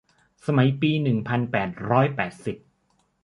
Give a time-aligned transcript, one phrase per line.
[0.45, 2.57] สมัยปีหนึ่งพันแปดร้อยแปดสิบ